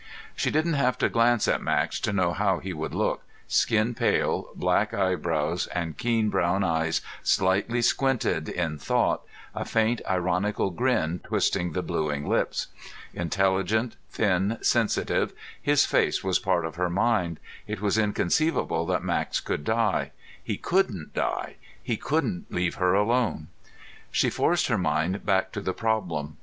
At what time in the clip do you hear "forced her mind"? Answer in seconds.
24.31-25.27